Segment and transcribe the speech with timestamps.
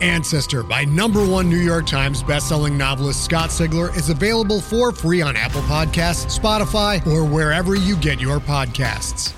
[0.00, 5.20] Ancestor by number one New York Times bestselling novelist Scott Sigler is available for free
[5.20, 9.34] on Apple Podcasts, Spotify, or wherever you get your podcasts.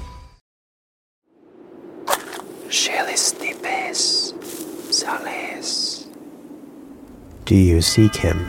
[7.44, 8.46] Do you seek him?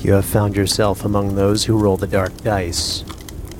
[0.00, 3.02] You have found yourself among those who roll the dark dice.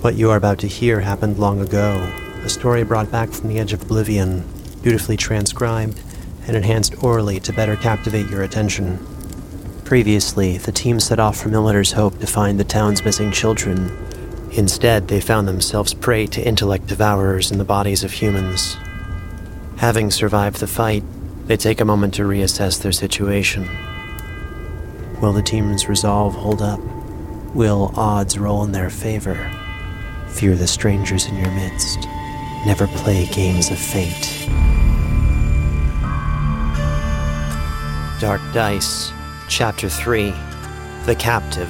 [0.01, 2.13] What you are about to hear happened long ago,
[2.43, 4.45] a story brought back from the edge of oblivion,
[4.83, 5.99] beautifully transcribed
[6.47, 8.99] and enhanced orally to better captivate your attention.
[9.85, 13.91] Previously, the team set off from Miller's Hope to find the town's missing children.
[14.53, 18.77] Instead, they found themselves prey to intellect devourers in the bodies of humans.
[19.77, 21.03] Having survived the fight,
[21.47, 23.69] they take a moment to reassess their situation.
[25.21, 26.81] Will the team's resolve hold up?
[27.55, 29.51] Will odds roll in their favor?
[30.29, 31.99] Fear the strangers in your midst.
[32.67, 34.74] Never play games of fate.
[38.25, 39.13] Dark Dice,
[39.51, 40.33] Chapter 3
[41.05, 41.69] The Captive.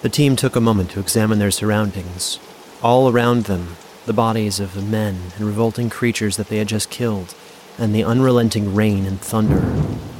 [0.00, 2.40] The team took a moment to examine their surroundings.
[2.82, 6.90] All around them, the bodies of the men and revolting creatures that they had just
[6.90, 7.32] killed,
[7.78, 9.62] and the unrelenting rain and thunder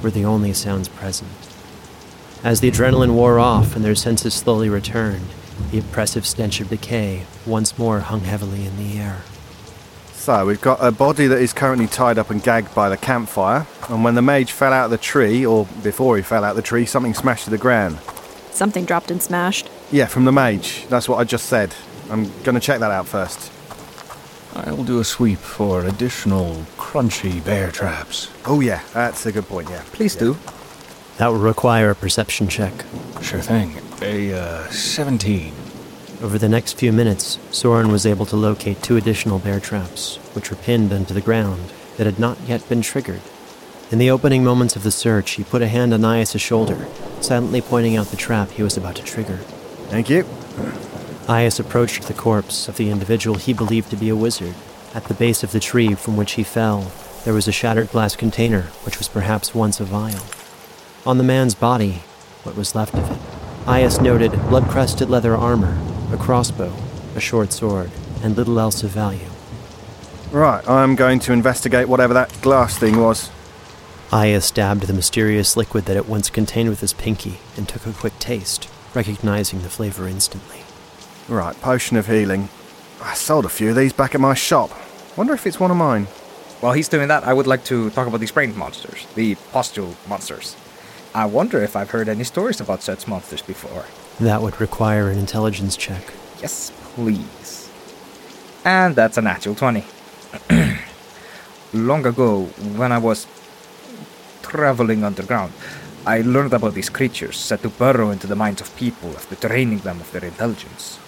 [0.01, 1.33] were the only sounds present.
[2.45, 5.27] As the adrenaline wore off and their senses slowly returned,
[5.73, 9.23] the oppressive stench of decay once more hung heavily in the air.
[10.13, 13.67] So, we've got a body that is currently tied up and gagged by the campfire,
[13.89, 16.57] and when the mage fell out of the tree, or before he fell out of
[16.57, 17.99] the tree, something smashed to the ground.
[18.53, 19.69] Something dropped and smashed.
[19.91, 20.87] Yeah, from the mage.
[20.87, 21.75] That's what I just said.
[22.11, 23.53] I'm going to check that out first.
[24.55, 28.31] I'll do a sweep for additional crunchy bear traps.
[28.45, 29.83] Oh, yeah, that's a good point, yeah.
[29.93, 30.37] Please do.
[31.17, 32.73] That would require a perception check.
[33.23, 33.77] Sure thing.
[34.03, 35.55] A uh, 17.
[36.23, 40.51] Over the next few minutes, Soren was able to locate two additional bear traps, which
[40.51, 43.23] were pinned onto the ground that had not yet been triggered.
[43.91, 46.87] In the opening moments of the search, he put a hand on Ias' shoulder,
[47.21, 49.39] silently pointing out the trap he was about to trigger.
[49.89, 50.25] Thank you.
[51.27, 54.55] Ias approached the corpse of the individual he believed to be a wizard.
[54.95, 56.91] At the base of the tree from which he fell,
[57.25, 60.25] there was a shattered glass container, which was perhaps once a vial.
[61.07, 62.03] On the man's body,
[62.43, 63.19] what was left of it,
[63.67, 65.79] Ias noted blood crusted leather armor,
[66.13, 66.75] a crossbow,
[67.15, 69.31] a short sword, and little else of value.
[70.33, 73.31] Right, I'm going to investigate whatever that glass thing was.
[74.11, 77.93] Ias stabbed the mysterious liquid that it once contained with his pinky and took a
[77.93, 80.62] quick taste, recognizing the flavor instantly.
[81.33, 82.51] Right, potion of healing.
[83.01, 84.71] I sold a few of these back at my shop.
[85.17, 86.05] Wonder if it's one of mine.
[86.61, 89.97] While he's doing that, I would like to talk about these brain monsters, the pustule
[90.07, 90.57] monsters.
[91.15, 93.87] I wonder if I've heard any stories about such monsters before.
[94.21, 96.13] That would require an intelligence check.
[96.43, 97.71] Yes, please.
[98.63, 99.87] And that's a natural 20.
[101.73, 102.45] Long ago,
[102.77, 103.27] when I was
[104.43, 105.55] traveling underground,
[106.05, 109.79] I learned about these creatures set to burrow into the minds of people after draining
[109.79, 110.99] them of their intelligence.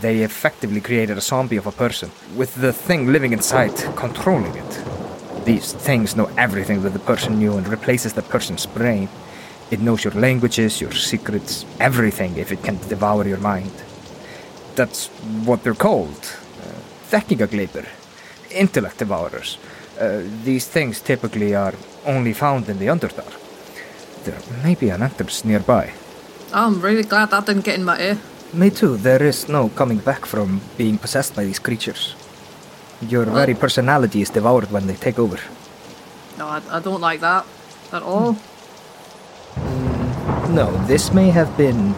[0.00, 4.82] They effectively created a zombie of a person, with the thing living inside controlling it.
[5.44, 9.08] These things know everything that the person knew and replaces the person's brain.
[9.70, 13.72] It knows your languages, your secrets, everything if it can devour your mind.
[14.74, 15.08] That's
[15.44, 16.36] what they're called.
[17.10, 17.86] Þekkingargleipur.
[18.50, 19.58] Intellect devourers.
[20.00, 21.74] Uh, these things typically are
[22.06, 23.32] only found in the Underdark.
[24.24, 25.92] There may be an entrance nearby.
[26.54, 28.18] I'm really glad that didn't get in my ear.
[28.52, 28.96] Me too.
[28.98, 32.14] There is no coming back from being possessed by these creatures.
[33.00, 35.38] Your very personality is devoured when they take over.
[36.38, 37.46] No, I, I don't like that
[37.92, 38.36] at all.
[40.50, 41.94] No, this may have been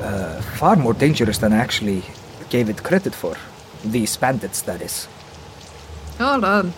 [0.00, 2.02] uh, far more dangerous than I actually
[2.48, 3.36] gave it credit for.
[3.84, 5.08] These bandits, that is.
[6.18, 6.72] Hold on.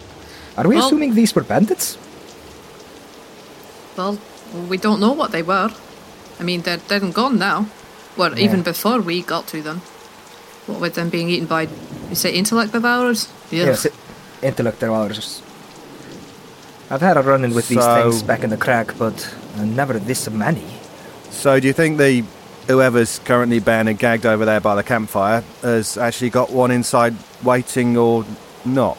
[0.56, 1.98] Are we Well- assuming these were bandits?
[3.96, 4.18] Well,
[4.68, 5.70] we don't know what they were.
[6.40, 7.66] I mean, they're dead and gone now.
[8.16, 9.78] Well, even before we got to them.
[10.66, 11.68] What with them being eaten by,
[12.08, 13.32] you say, intellect devourers?
[13.50, 13.66] Yeah.
[13.66, 13.86] Yes.
[13.86, 13.94] It,
[14.42, 15.42] intellect devours.
[16.90, 19.98] I've had a run in with these things back in the crack, but uh, never
[19.98, 20.64] this many.
[21.30, 22.22] So, do you think the
[22.68, 27.14] whoever's currently bound and gagged over there by the campfire has actually got one inside
[27.42, 28.24] waiting or
[28.64, 28.98] not?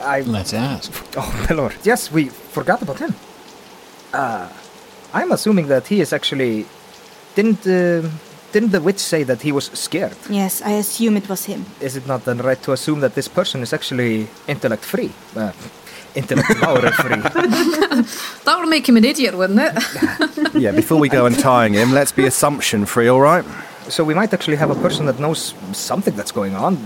[0.00, 0.92] I Let's ask.
[1.16, 1.74] Oh my lord!
[1.82, 3.14] Yes, we forgot about him.
[4.12, 4.48] Uh,
[5.12, 6.66] I'm assuming that he is actually
[7.34, 8.08] didn't uh,
[8.52, 10.16] didn't the witch say that he was scared?
[10.28, 11.64] Yes, I assume it was him.
[11.80, 15.10] Is it not then right to assume that this person is actually intellect free?
[15.36, 15.52] Uh,
[16.14, 17.22] intellect power free.
[18.44, 20.54] That would make him an idiot, wouldn't it?
[20.54, 23.44] Yeah, before we go untying him, let's be assumption free, all right?
[23.88, 26.76] So we might actually have a person that knows something that's going on.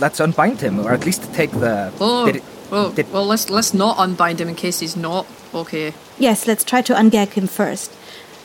[0.00, 1.92] Let's unbind him, or at least take the.
[2.00, 2.42] Oh, Did it-
[2.72, 5.92] oh did- well, let's let's not unbind him in case he's not okay.
[6.18, 7.92] Yes, let's try to ungag him first,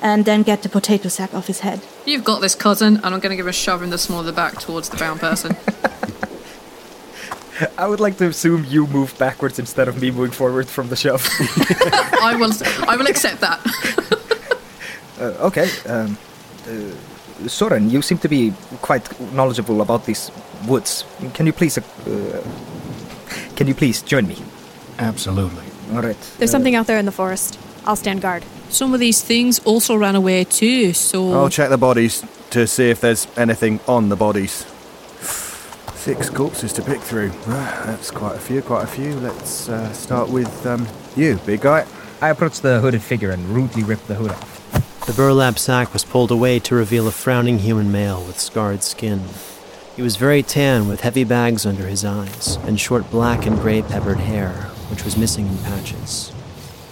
[0.02, 1.82] and then get the potato sack off his head.
[2.06, 4.26] You've got this, cousin, and I'm going to give a shove in the small of
[4.26, 5.56] the back towards the bound person.
[7.78, 10.96] I would like to assume you move backwards instead of me moving forward from the
[10.96, 11.28] shove.
[12.22, 12.52] I will,
[12.88, 13.60] I will accept that.
[15.20, 15.70] Uh, okay.
[15.86, 16.18] Um,
[16.66, 19.04] uh, Soren, you seem to be quite
[19.34, 20.32] knowledgeable about these
[20.66, 21.04] woods.
[21.34, 21.82] Can you please, uh,
[23.58, 24.38] can you please join me?
[24.98, 25.66] Absolutely.
[25.92, 26.16] All right.
[26.38, 27.60] There's uh, something out there in the forest.
[27.86, 28.46] I'll stand guard.
[28.70, 31.34] Some of these things also ran away too, so.
[31.34, 34.66] I'll check the bodies to see if there's anything on the bodies.
[35.96, 37.30] Six corpses to pick through.
[37.46, 39.16] That's quite a few, quite a few.
[39.16, 41.86] Let's uh, start with um, you, big guy.
[42.22, 45.06] I approached the hooded figure and rudely ripped the hood off.
[45.06, 49.22] The burlap sack was pulled away to reveal a frowning human male with scarred skin.
[49.96, 53.82] He was very tan with heavy bags under his eyes and short black and gray
[53.82, 54.52] peppered hair,
[54.90, 56.32] which was missing in patches.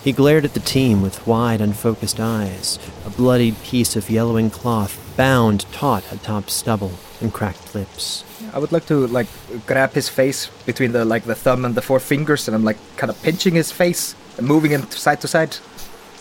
[0.08, 4.98] He glared at the team with wide, unfocused eyes, a bloodied piece of yellowing cloth
[5.18, 8.24] bound taut atop stubble and cracked lips.
[8.54, 9.28] I would like to like
[9.66, 12.78] grab his face between the like the thumb and the four fingers, and I'm like
[12.96, 15.58] kind of pinching his face and moving him side to side,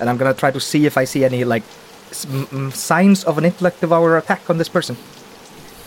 [0.00, 1.62] and I'm gonna try to see if I see any like
[2.72, 4.96] signs of an intellect devour attack on this person.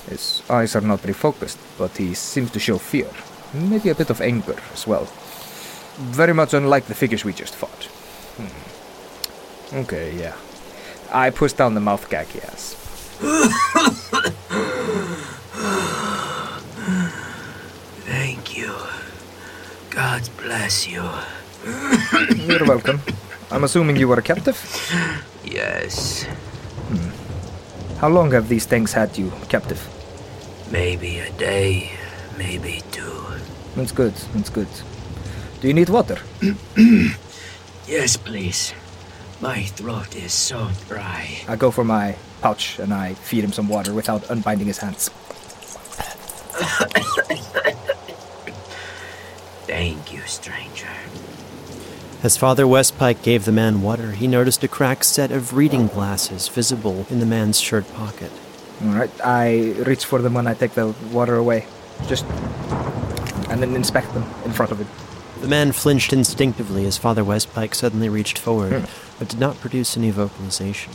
[0.10, 3.10] His eyes are not very focused, but he seems to show fear,
[3.54, 5.10] maybe a bit of anger as well.
[6.00, 7.84] Very much unlike the figures we just fought.
[8.38, 9.76] Hmm.
[9.80, 10.36] Okay, yeah.
[11.12, 12.76] I push down the mouth gag yes.
[18.06, 18.74] Thank you.
[19.90, 21.04] God bless you.
[22.36, 23.02] You're welcome.
[23.52, 24.58] I'm assuming you were a captive.
[25.44, 26.26] Yes,
[28.00, 29.82] How long have these things had you captive?
[30.72, 31.92] maybe a day,
[32.38, 33.24] maybe two.
[33.76, 34.14] That's good.
[34.36, 34.68] That's good.
[35.62, 36.20] Do you need water?
[37.90, 38.74] Yes, please.
[39.42, 41.40] My throat is so dry.
[41.48, 45.10] I go for my pouch and I feed him some water without unbinding his hands.
[49.66, 50.90] Thank you, stranger.
[52.22, 56.48] As Father Westpike gave the man water, he noticed a cracked set of reading glasses
[56.48, 58.32] visible in the man's shirt pocket.
[58.84, 59.10] All right.
[59.26, 61.66] I reach for them when I take the water away,
[62.06, 62.24] just
[63.50, 65.09] and then inspect them in front of him.
[65.42, 68.86] The man flinched instinctively as Father Westpike suddenly reached forward, hmm.
[69.18, 70.94] but did not produce any vocalization.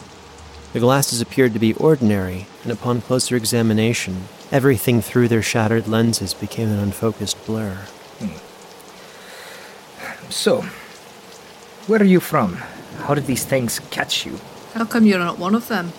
[0.74, 6.34] The glasses appeared to be ordinary, and upon closer examination, everything through their shattered lenses
[6.34, 7.86] became an unfocused blur.
[8.18, 8.36] Hmm.
[10.30, 10.62] So,
[11.86, 12.56] where are you from?
[12.98, 14.40] How did these things catch you?
[14.74, 15.92] How come you're not one of them?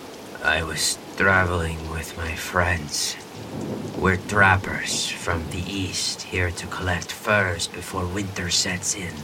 [0.44, 3.16] I was traveling with my friends.
[3.98, 9.14] We're trappers from the east here to collect furs before winter sets in.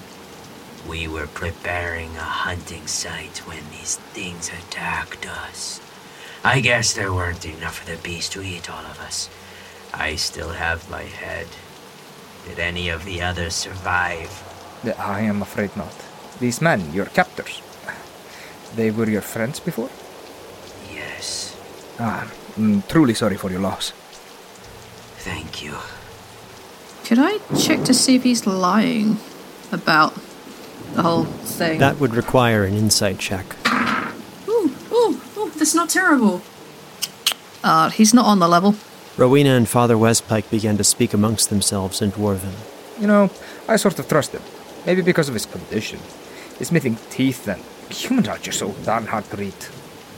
[0.88, 5.78] We were preparing a hunting site when these things attacked us.
[6.42, 9.28] I guess there weren't enough of the beast to eat all of us.
[9.92, 11.48] I still have my head.
[12.48, 14.32] Did any of the others survive?
[14.98, 15.94] I am afraid not.
[16.40, 17.60] These men, your captors,
[18.74, 19.90] they were your friends before?
[20.90, 21.54] Yes.
[22.00, 22.26] Ah,
[22.56, 23.92] I'm truly sorry for your loss.
[25.24, 25.76] Thank you.
[27.04, 29.18] Could I check to see if he's lying
[29.70, 30.14] about
[30.94, 31.78] the whole thing?
[31.78, 33.54] That would require an insight check.
[34.48, 36.42] Ooh, ooh, ooh, that's not terrible.
[37.62, 38.74] Uh, he's not on the level.
[39.16, 42.54] Rowena and Father Westpike began to speak amongst themselves in Dwarven.
[43.00, 43.30] You know,
[43.68, 44.42] I sort of trust him.
[44.86, 46.00] Maybe because of his condition.
[46.58, 49.54] His missing teeth and humans are just so darn hard to read.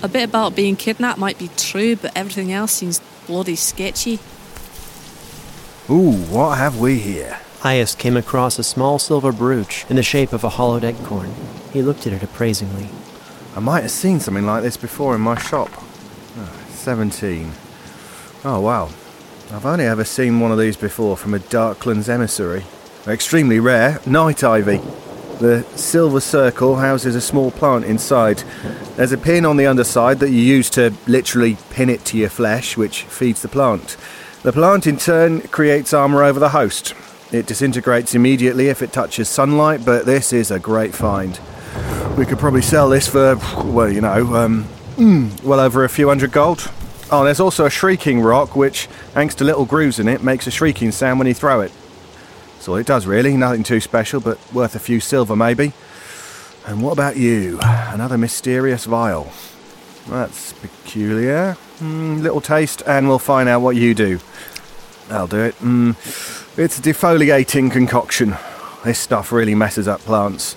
[0.03, 4.19] A bit about being kidnapped might be true, but everything else seems bloody sketchy.
[5.91, 7.41] Ooh, what have we here?
[7.61, 11.35] Ias came across a small silver brooch in the shape of a hollowed acorn.
[11.75, 12.89] He looked at it appraisingly.
[13.55, 15.69] I might have seen something like this before in my shop.
[16.39, 17.53] Ah, 17.
[18.47, 18.89] Oh, wow.
[19.53, 22.65] I've only ever seen one of these before from a Darklands emissary.
[23.07, 24.81] extremely rare, night ivy.
[25.39, 28.43] The silver circle houses a small plant inside.
[28.97, 32.31] There's a pin on the underside that you use to literally pin it to your
[32.31, 33.99] flesh, which feeds the plant.
[34.45, 36.93] The plant in turn creates armour over the host.
[37.33, 41.41] It disintegrates immediately if it touches sunlight, but this is a great find.
[42.19, 44.65] We could probably sell this for, well, you know, um,
[44.97, 46.71] mm, well over a few hundred gold.
[47.11, 48.85] Oh, there's also a shrieking rock, which,
[49.15, 51.73] thanks to little grooves in it, makes a shrieking sound when you throw it.
[52.57, 53.39] That's all it does, really.
[53.39, 55.73] Nothing too special, but worth a few silver, maybe.
[56.67, 57.61] And what about you?
[57.63, 59.33] Another mysterious vial.
[60.09, 61.57] That's peculiar.
[61.79, 64.21] Mm, little taste, and we'll find out what you do.
[65.11, 65.55] I'll do it.
[65.57, 65.97] Mm,
[66.59, 68.37] it's a defoliating concoction.
[68.85, 70.57] This stuff really messes up plants.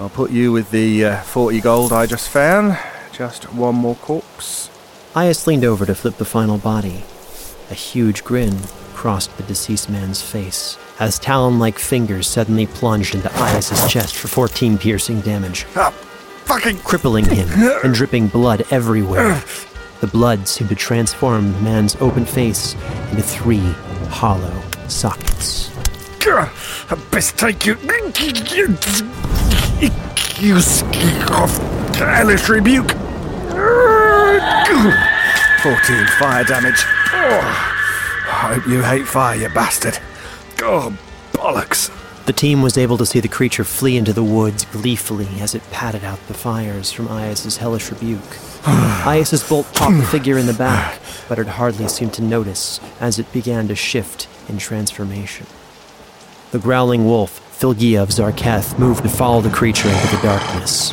[0.00, 2.78] I'll put you with the uh, 40 gold I just found.
[3.12, 4.70] Just one more corpse.
[5.14, 7.04] Ias leaned over to flip the final body.
[7.70, 8.58] A huge grin
[8.94, 14.28] crossed the deceased man's face as talon like fingers suddenly plunged into Ias's chest for
[14.28, 15.92] 14 piercing damage, Ah,
[16.52, 17.48] fucking crippling him
[17.82, 19.42] and dripping blood everywhere.
[20.02, 22.74] The blood seemed to transform the man's open face
[23.10, 23.72] into three
[24.10, 24.52] hollow
[24.86, 25.70] sockets.
[26.26, 27.76] I best take you.
[30.38, 30.56] You
[31.30, 31.56] off
[31.96, 32.90] hellish rebuke.
[32.90, 32.98] 14
[36.18, 36.84] fire damage.
[37.14, 37.40] Oh,
[38.26, 39.98] I hope you hate fire, you bastard.
[40.60, 40.94] Oh,
[41.32, 41.90] bollocks.
[42.24, 45.70] The team was able to see the creature flee into the woods gleefully as it
[45.72, 48.38] patted out the fires from Ias's hellish rebuke.
[48.66, 53.18] Ias's bolt popped the figure in the back, but it hardly seemed to notice as
[53.18, 55.46] it began to shift in transformation.
[56.52, 60.92] The growling wolf, Filgia of Zarketh, moved to follow the creature into the darkness.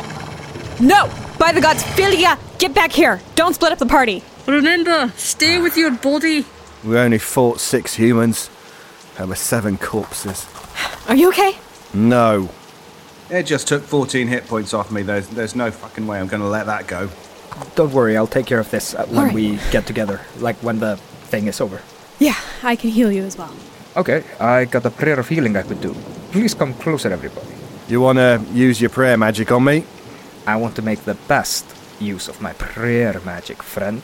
[0.80, 1.08] No!
[1.38, 3.20] By the gods, Philia, get back here!
[3.36, 4.24] Don't split up the party!
[4.48, 6.44] Remember, stay with your body.
[6.82, 8.50] We only fought six humans.
[9.16, 10.46] There were seven corpses.
[11.08, 11.58] Are you okay?
[11.94, 12.48] No.
[13.30, 15.02] It just took 14 hit points off me.
[15.02, 17.08] There's, there's no fucking way I'm going to let that go.
[17.74, 19.34] Don't worry, I'll take care of this uh, when Alright.
[19.34, 20.96] we get together, like when the
[21.30, 21.80] thing is over.
[22.18, 23.54] Yeah, I can heal you as well.
[23.96, 25.94] Okay, I got a prayer of healing I could do.
[26.32, 27.48] Please come closer, everybody.
[27.88, 29.84] You want to use your prayer magic on me?
[30.46, 31.66] I want to make the best
[32.00, 34.02] use of my prayer magic, friend.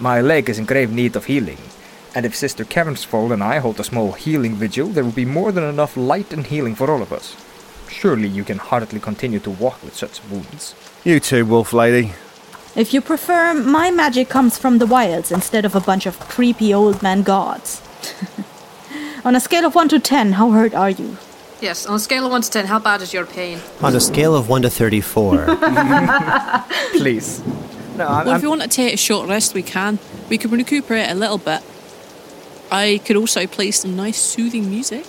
[0.00, 1.58] My leg is in grave need of healing,
[2.16, 5.52] and if Sister Cavernsfall and I hold a small healing vigil, there will be more
[5.52, 7.36] than enough light and healing for all of us.
[7.90, 10.74] Surely you can hardly continue to walk with such wounds.
[11.04, 12.14] You too, Wolf Lady.
[12.74, 16.72] If you prefer, my magic comes from the wilds instead of a bunch of creepy
[16.72, 17.82] old man gods.
[19.26, 21.18] On a scale of 1 to 10, how hurt are you?
[21.60, 23.58] Yes, on a scale of 1 to 10, how bad is your pain?
[23.82, 25.46] On a scale of 1 to 34,
[26.92, 27.42] Please.
[27.96, 29.98] No, I'm, Well, if I'm- you want to take a short rest, we can.
[30.28, 31.62] We can recuperate a little bit.
[32.70, 35.06] I could also play some nice soothing music.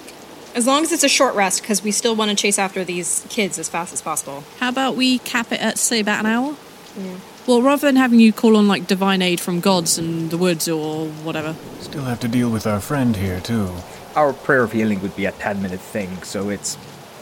[0.55, 3.25] As long as it's a short rest, because we still want to chase after these
[3.29, 4.43] kids as fast as possible.
[4.59, 6.55] How about we cap it at, say, about an hour?
[6.97, 7.15] Yeah.
[7.45, 10.67] Well, rather than having you call on, like, divine aid from gods and the woods
[10.67, 11.55] or whatever.
[11.79, 13.69] Still have to deal with our friend here, too.
[14.15, 16.77] our prayer of healing would be a 10 minute thing, so it's.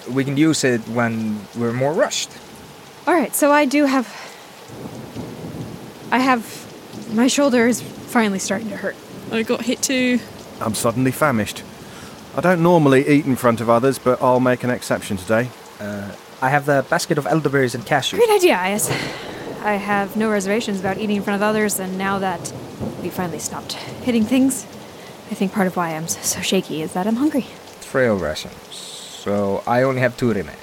[0.10, 2.30] We can use it when we're more rushed.
[3.08, 4.08] Alright, so I do have.
[6.12, 6.44] I have.
[7.14, 8.96] My shoulder is finally starting to hurt.
[9.32, 10.20] I got hit too.
[10.62, 11.64] I'm suddenly famished.
[12.36, 15.50] I don't normally eat in front of others, but I'll make an exception today.
[15.80, 18.18] Uh, I have the basket of elderberries and cashews.
[18.18, 18.90] Great idea, Ias.
[19.64, 22.54] I have no reservations about eating in front of others, and now that
[23.02, 24.66] we finally stopped hitting things,
[25.32, 27.48] I think part of why I'm so shaky is that I'm hungry.
[27.82, 28.54] Trail rations.
[28.70, 30.60] So I only have two remaining.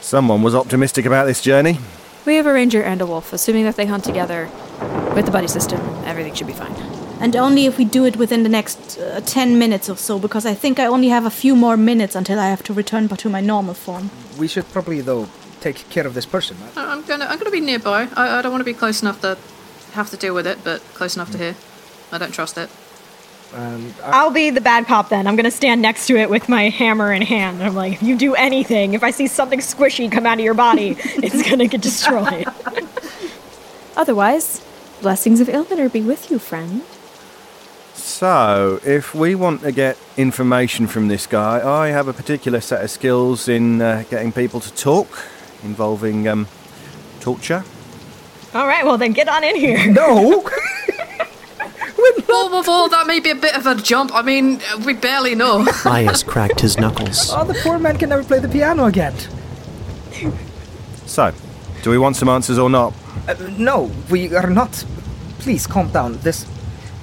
[0.00, 1.78] Someone was optimistic about this journey.
[2.26, 3.32] We have a ranger and a wolf.
[3.32, 4.48] Assuming that they hunt together
[5.14, 6.74] with the buddy system, everything should be fine.
[7.24, 10.44] And only if we do it within the next uh, 10 minutes or so, because
[10.44, 13.28] I think I only have a few more minutes until I have to return to
[13.30, 14.10] my normal form.
[14.38, 15.28] We should probably, though,
[15.62, 16.58] take care of this person.
[16.60, 16.76] right?
[16.76, 18.08] I- I'm gonna, I'm gonna be nearby.
[18.14, 19.38] I, I don't want to be close enough to
[19.92, 21.54] have to deal with it, but close enough to hear.
[22.12, 22.68] I don't trust it.
[23.54, 25.26] And I- I'll be the bad cop then.
[25.26, 27.62] I'm gonna stand next to it with my hammer in hand.
[27.62, 30.52] I'm like, if you do anything, if I see something squishy come out of your
[30.54, 32.46] body, it's gonna get destroyed.
[33.96, 34.60] Otherwise,
[35.00, 36.82] blessings of Ilmater be with you, friend.
[38.04, 42.84] So, if we want to get information from this guy, I have a particular set
[42.84, 45.08] of skills in uh, getting people to talk,
[45.62, 46.46] involving um,
[47.20, 47.64] torture.
[48.52, 49.90] All right, well then get on in here.
[49.90, 50.44] No!
[51.96, 54.14] Whoa, whoa, whoa, that may be a bit of a jump.
[54.14, 55.64] I mean, we barely know.
[55.64, 57.30] Ias cracked his knuckles.
[57.32, 59.14] Oh, the poor man can never play the piano again.
[61.06, 61.32] So,
[61.82, 62.92] do we want some answers or not?
[63.26, 64.84] Uh, no, we are not.
[65.38, 66.18] Please calm down.
[66.18, 66.44] This,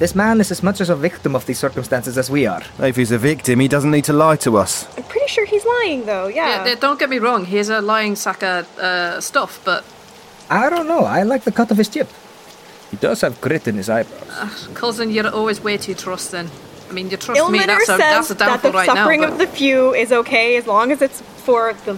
[0.02, 2.64] this man is as much as a victim of these circumstances as we are.
[2.80, 4.88] If he's a victim, he doesn't need to lie to us.
[4.98, 6.28] I'm pretty sure he's lying though.
[6.28, 6.64] Yeah.
[6.64, 9.86] th- don't get me wrong, he's a lying sack of uh, stuff, but
[10.50, 11.04] I don't know.
[11.06, 12.10] I like the cut of his chip.
[12.90, 14.30] He does have grit in his eyebrows.
[14.32, 16.50] uh, cousin, you're always way too trusting.
[16.90, 18.96] I mean, you trust me, Ilmater that's a, says that's a that the right now.
[18.96, 21.96] suffering But of the few is okay as long as it's for the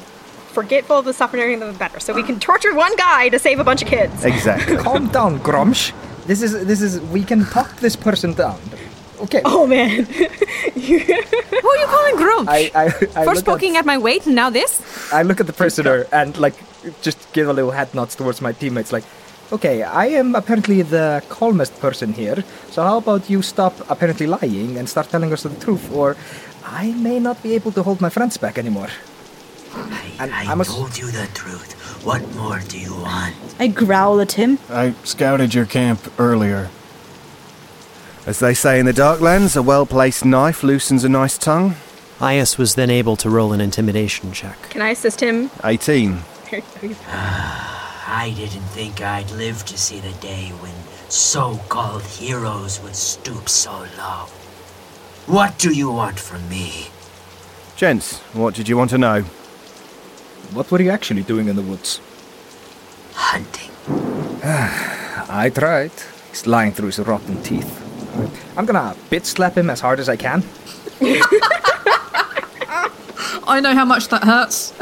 [0.57, 1.99] forgetful of the suffering of the better.
[2.01, 4.25] So we can torture one guy to save a bunch of kids.
[4.25, 4.75] Exactly.
[4.77, 5.93] Calm down, Grumsh.
[6.25, 8.59] This is this is we can talk this person down.
[9.21, 9.41] Okay.
[9.45, 10.05] Oh man.
[11.63, 12.49] Who are you calling Grump?
[12.49, 14.81] I I, I First look at, poking at my weight, and now this?
[15.13, 16.55] I look at the prisoner and like
[17.01, 19.03] just give a little head nods towards my teammates like
[19.51, 24.77] Okay, I am apparently the calmest person here, so how about you stop apparently lying
[24.77, 26.15] and start telling us the truth, or
[26.65, 28.89] I may not be able to hold my friends back anymore.
[30.19, 31.71] And I, I must- told you the truth.
[32.05, 33.35] What more do you want?
[33.59, 34.59] I growl at him.
[34.69, 36.69] I scouted your camp earlier.
[38.25, 41.75] As they say in the Darklands, a well placed knife loosens a nice tongue.
[42.19, 44.69] Ias was then able to roll an intimidation check.
[44.69, 45.49] Can I assist him?
[45.63, 46.19] 18.
[47.07, 50.73] Ah, I didn't think I'd live to see the day when
[51.09, 54.27] so-called heroes would stoop so low.
[55.25, 56.87] What do you want from me?
[57.75, 59.25] Gents, what did you want to know?
[60.53, 61.99] What were you actually doing in the woods?
[63.13, 63.71] Hunting.
[65.29, 65.91] I tried.
[66.29, 67.79] He's lying through his rotten teeth.
[68.55, 70.43] I'm gonna bit slap him as hard as I can.
[73.45, 74.73] I know how much that hurts.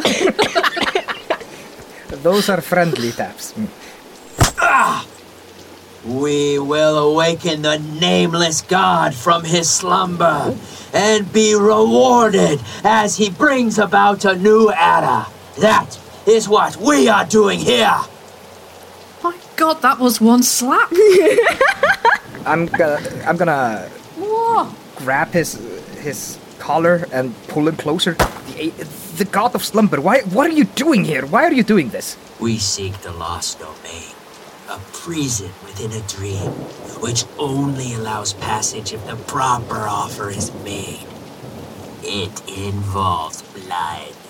[2.21, 3.53] Those are friendly taps.
[3.53, 3.69] Mm.
[6.05, 10.53] We will awaken the nameless god from his slumber
[10.93, 15.27] and be rewarded as he brings about a new era.
[15.61, 17.95] That is what we are doing here.
[19.23, 20.89] My God, that was one slap.
[22.47, 23.87] I'm gonna, I'm gonna
[24.17, 24.73] Whoa.
[24.95, 25.61] grab his
[25.99, 28.15] his collar and pull him closer.
[28.57, 28.73] The,
[29.17, 30.01] the god of slumber.
[30.01, 30.21] Why?
[30.33, 31.27] What are you doing here?
[31.27, 32.17] Why are you doing this?
[32.39, 34.15] We seek the lost domain,
[34.67, 36.49] a prison within a dream,
[37.05, 41.05] which only allows passage if the proper offer is made.
[42.01, 44.20] It involves blood.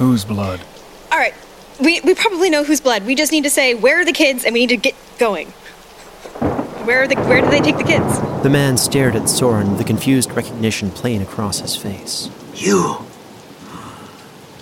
[0.00, 0.60] Whose blood?
[1.12, 1.34] All right.
[1.78, 3.04] We we probably know whose blood.
[3.04, 5.48] We just need to say where are the kids, and we need to get going.
[6.88, 8.18] Where are the Where do they take the kids?
[8.42, 12.30] The man stared at Soren the confused recognition playing across his face.
[12.54, 13.04] You.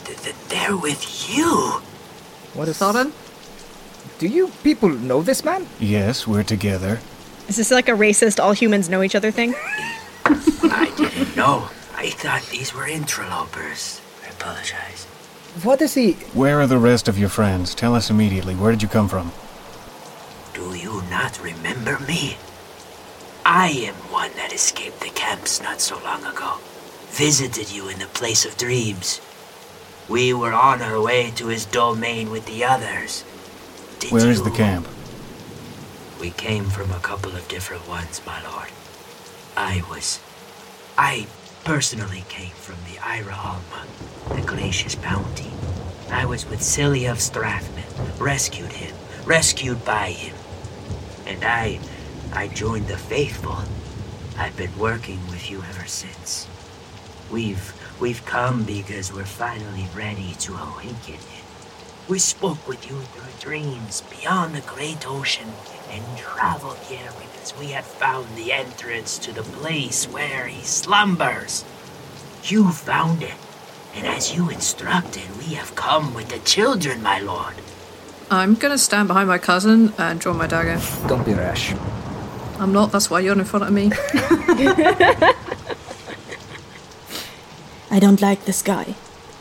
[0.05, 1.83] Th- th- they're with you.
[2.55, 3.13] What is Soren?
[4.19, 5.69] Do you people know this man?
[5.79, 6.99] Yes, we're together.
[7.47, 9.55] Is this like a racist all humans know each other thing?
[10.25, 11.69] I didn't know.
[11.95, 14.01] I thought these were interlopers.
[14.27, 15.07] I apologize.
[15.63, 16.13] What is he?
[16.35, 17.75] Where are the rest of your friends?
[17.75, 18.55] Tell us immediately.
[18.55, 19.33] Where did you come from?
[20.55, 22.37] Do you not remember me?
[23.45, 26.57] I am one that escaped the camps not so long ago.
[27.11, 29.21] Visited you in the place of dreams.
[30.09, 33.25] We were on our way to his domain with the others.
[34.01, 34.87] Did Where is you- the camp?
[36.21, 38.69] We came from a couple of different ones, my lord.
[39.57, 40.19] I was.
[40.97, 41.27] I
[41.65, 43.87] personally came from the Ira Alma,
[44.29, 45.51] the Gracious Bounty.
[46.11, 48.95] I was with Cilia of Strathman, rescued him,
[49.25, 50.37] rescued by him.
[51.27, 51.81] And I.
[52.33, 53.59] I joined the Faithful.
[54.39, 56.47] I've been working with you ever since.
[57.31, 57.75] We've.
[58.01, 61.19] We've come because we're finally ready to awaken.
[62.09, 65.53] We spoke with you your dreams beyond the great ocean
[65.91, 67.11] and traveled here
[67.49, 71.65] because we had found the entrance to the place where he slumbers.
[72.45, 73.35] You found it,
[73.95, 77.55] and as you instructed, we have come with the children, my lord.
[78.31, 80.81] I'm gonna stand behind my cousin and draw my dagger.
[81.07, 81.75] Don't be rash.
[82.59, 83.91] I'm not, that's why you're in front of me.
[87.91, 88.95] I don't like this guy.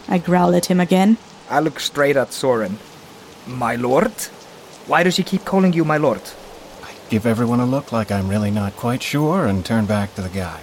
[0.08, 1.18] I growl at him again.
[1.50, 2.78] I look straight at Soren.
[3.46, 4.14] My lord?
[4.86, 6.22] Why does he keep calling you my lord?
[7.10, 10.28] Give everyone a look like I'm really not quite sure and turn back to the
[10.28, 10.60] guy.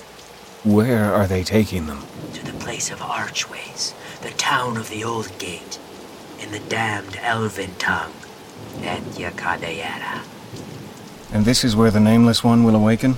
[0.62, 2.02] Where are they taking them?
[2.34, 5.78] To the place of archways, the town of the old gate,
[6.38, 8.12] in the damned elven tongue,
[8.82, 10.22] Etya Kadayara.
[11.32, 13.16] And this is where the Nameless One will awaken?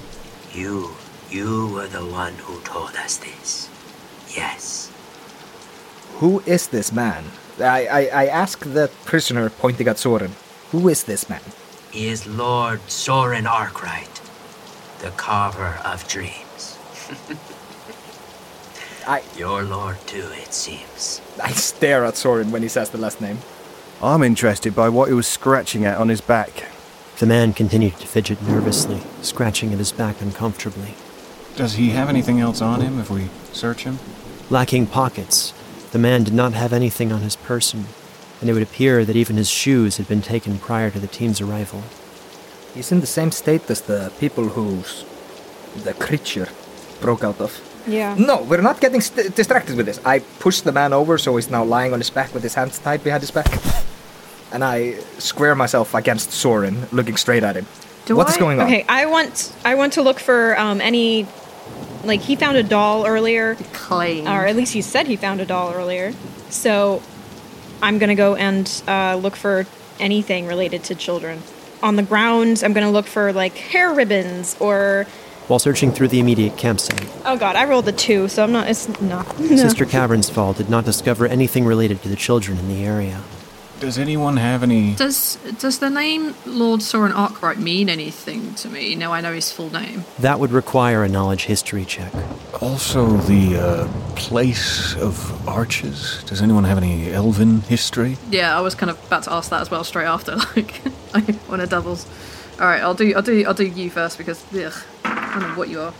[0.52, 0.92] You,
[1.28, 3.68] you were the one who told us this.
[4.36, 4.92] Yes.
[6.18, 7.24] Who is this man?
[7.58, 10.30] I, I, I ask the prisoner pointing at Soren.
[10.70, 11.42] Who is this man?
[11.96, 14.20] He is Lord Soren Arkwright,
[14.98, 16.76] the carver of dreams.
[19.06, 21.22] I, Your lord too, it seems.
[21.42, 23.38] I stare at Soren when he says the last name.
[24.02, 26.64] I'm interested by what he was scratching at on his back.
[27.18, 30.92] The man continued to fidget nervously, scratching at his back uncomfortably.
[31.56, 34.00] Does he have anything else on him if we search him?
[34.50, 35.54] Lacking pockets,
[35.92, 37.86] the man did not have anything on his person,
[38.46, 41.40] and it would appear that even his shoes had been taken prior to the team's
[41.40, 41.82] arrival.
[42.74, 45.04] He's in the same state as the people whose
[45.82, 46.46] the creature
[47.00, 47.50] broke out of.
[47.88, 48.14] Yeah.
[48.16, 50.00] No, we're not getting st- distracted with this.
[50.04, 52.78] I pushed the man over, so he's now lying on his back with his hands
[52.78, 53.48] tied behind his back.
[54.52, 57.66] And I square myself against Soren, looking straight at him.
[58.14, 58.66] What is going on?
[58.68, 61.26] Okay, I want I want to look for um, any
[62.04, 63.56] like he found a doll earlier.
[63.72, 64.28] Claim.
[64.28, 66.12] Or at least he said he found a doll earlier.
[66.48, 67.02] So
[67.82, 69.66] I'm gonna go and uh, look for
[69.98, 71.42] anything related to children.
[71.82, 75.06] On the ground, I'm gonna look for like hair ribbons or
[75.48, 78.68] While searching through the immediate campsite, oh god, I rolled a two, so I'm not.
[78.68, 79.22] It's no.
[79.38, 83.22] Sister Cavernsfall did not discover anything related to the children in the area.
[83.80, 84.94] Does anyone have any.
[84.94, 88.94] Does does the name Lord Soren Arkwright mean anything to me?
[88.94, 90.04] Now I know his full name.
[90.18, 92.10] That would require a knowledge history check.
[92.62, 96.24] Also, the uh, place of arches?
[96.24, 98.16] Does anyone have any elven history?
[98.30, 100.80] Yeah, I was kind of about to ask that as well straight after, like
[101.14, 102.06] I want it doubles.
[102.58, 104.72] All right, I'll do I'll do I'll do you first because ugh,
[105.04, 105.94] I don't know what you are.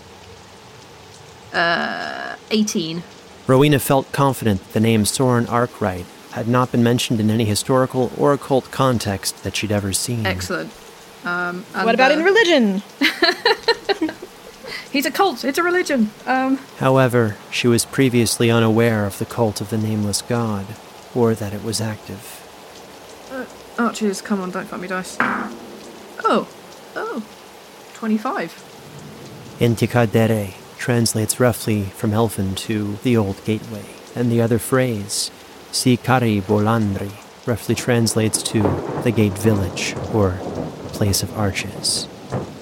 [1.52, 3.02] Uh, eighteen.
[3.46, 6.06] Rowena felt confident that the name Soren Arkwright
[6.36, 10.26] had not been mentioned in any historical or occult context that she'd ever seen.
[10.26, 10.70] Excellent.
[11.24, 12.82] Um, what about uh, in religion?
[14.92, 15.46] He's a cult.
[15.46, 16.10] It's a religion.
[16.26, 20.66] Um, However, she was previously unaware of the cult of the Nameless God,
[21.14, 22.42] or that it was active.
[23.78, 24.20] uh, cheers.
[24.20, 25.16] Come on, don't fuck me, dice.
[26.22, 26.46] Oh,
[26.94, 27.24] oh,
[27.94, 29.56] 25.
[29.58, 35.30] Intikadere translates roughly from Elfin to the Old Gateway, and the other phrase,
[35.72, 37.12] Sikari Bolandri,
[37.46, 38.62] roughly translates to
[39.04, 40.38] the Gate Village, or
[40.92, 42.08] Place of Arches.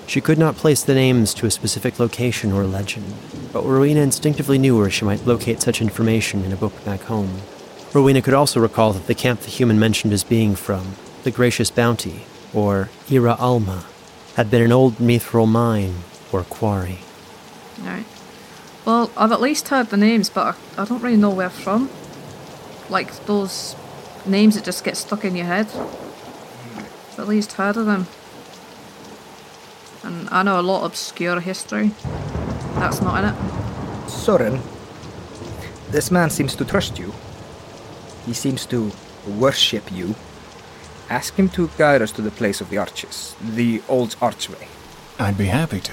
[0.06, 3.14] She could not place the names to a specific location or legend,
[3.52, 7.40] but Rowena instinctively knew where she might locate such information in a book back home.
[7.92, 11.70] Rowena could also recall that the camp the human mentioned as being from, the Gracious
[11.70, 13.84] Bounty, or Ira Alma,
[14.36, 15.94] had been an old mithril mine
[16.32, 16.98] or quarry.
[17.80, 18.06] Alright.
[18.84, 21.88] Well, I've at least heard the names, but I don't really know where from.
[22.88, 23.76] Like those
[24.26, 25.66] names that just get stuck in your head.
[25.66, 28.06] I've at least heard of them.
[30.02, 31.92] And I know a lot of obscure history.
[32.74, 34.10] That's not in it.
[34.10, 34.60] Soren,
[35.90, 37.12] this man seems to trust you.
[38.26, 38.90] He seems to
[39.26, 40.14] worship you.
[41.08, 44.68] Ask him to guide us to the place of the arches, the old archway.
[45.18, 45.92] I'd be happy to.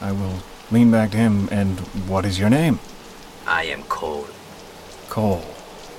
[0.00, 0.38] I will
[0.70, 1.78] lean back to him, and
[2.08, 2.78] what is your name?
[3.46, 4.26] I am Cole.
[5.08, 5.53] Cole.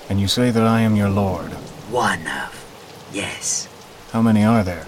[0.09, 1.51] And you say that I am your lord.
[1.89, 2.53] One of.
[3.11, 3.67] Yes.
[4.11, 4.87] How many are there?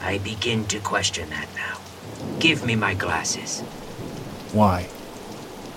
[0.00, 1.78] I begin to question that now.
[2.38, 3.60] Give me my glasses.
[4.52, 4.88] Why?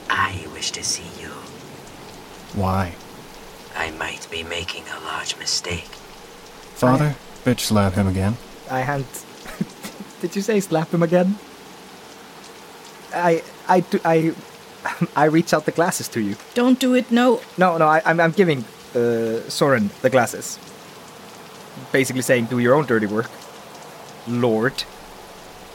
[0.10, 1.30] I wish to see you.
[2.54, 2.95] Why?
[3.76, 5.89] I might be making a large mistake.
[6.76, 7.15] Father?
[7.45, 8.38] Bitch slap him again.
[8.69, 9.06] I hand.
[10.21, 11.38] Did you say slap him again?
[13.13, 14.34] I I do I
[15.15, 16.36] I reach out the glasses to you.
[16.54, 17.41] Don't do it, no.
[17.58, 18.65] No, no, I, I'm I'm giving
[18.98, 20.60] uh, Soren the glasses.
[21.92, 23.30] Basically saying, do your own dirty work,
[24.28, 24.84] Lord.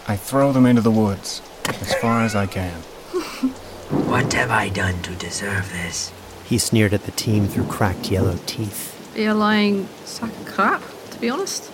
[0.09, 2.83] I throw them into the woods, as far as I can.
[3.93, 6.13] What have I done to deserve this?
[6.47, 9.15] He sneered at the team through cracked yellow teeth.
[9.15, 11.69] You're lying sack of crap, to be honest.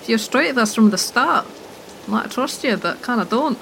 [0.00, 1.46] If you're straight with us from the start,
[2.06, 3.58] I might trust you, but kind of don't.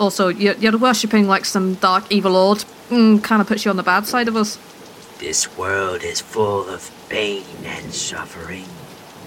[0.00, 2.64] Also, you're, you're worshipping like some dark evil lord.
[2.90, 4.58] Mm, kind of puts you on the bad side of us.
[5.18, 8.66] This world is full of pain and suffering,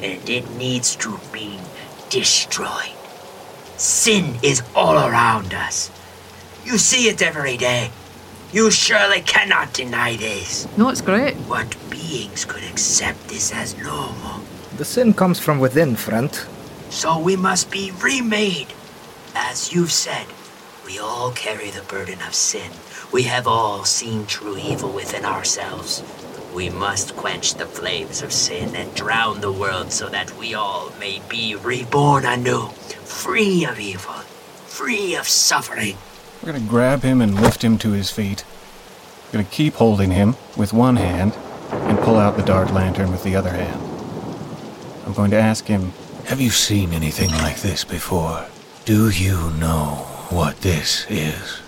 [0.01, 1.59] and it needs to be
[2.09, 2.95] destroyed.
[3.75, 5.91] Sin is all around us.
[6.63, 7.91] You see it every day.
[8.53, 10.65] You surely cannot deny this.
[10.77, 11.35] No, it's great.
[11.51, 14.43] What beings could accept this as normal?
[14.77, 16.31] The sin comes from within, friend.
[16.89, 18.73] So we must be remade.
[19.35, 20.27] As you've said,
[20.91, 22.69] we all carry the burden of sin.
[23.13, 26.03] We have all seen true evil within ourselves.
[26.53, 30.91] We must quench the flames of sin and drown the world so that we all
[30.99, 32.67] may be reborn anew,
[33.05, 34.15] free of evil,
[34.67, 35.97] free of suffering.
[36.43, 38.43] We're gonna grab him and lift him to his feet.
[39.27, 41.37] We're gonna keep holding him with one hand
[41.71, 43.81] and pull out the dark lantern with the other hand.
[45.05, 45.93] I'm going to ask him,
[46.25, 48.47] Have you seen anything like this before?
[48.83, 51.61] Do you know what this is?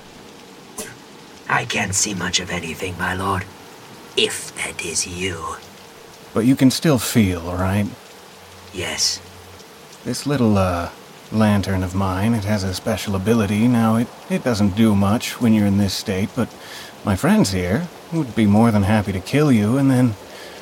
[1.49, 3.45] I can't see much of anything, my lord.
[4.15, 5.58] If that is you.
[6.34, 7.88] but you can still feel, right?
[8.73, 9.21] Yes.
[10.04, 10.89] This little, uh,
[11.34, 12.34] lantern of mine.
[12.34, 13.67] It has a special ability.
[13.67, 16.54] Now, it, it doesn't do much when you're in this state, but
[17.04, 20.12] my friends here would be more than happy to kill you, and then,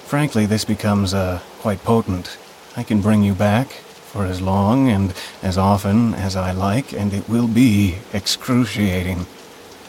[0.05, 2.37] frankly, this becomes uh, quite potent.
[2.77, 7.13] I can bring you back for as long and as often as I like, and
[7.13, 9.25] it will be excruciating.